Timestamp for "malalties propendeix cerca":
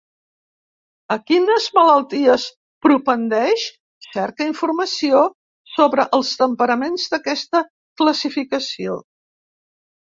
1.79-4.49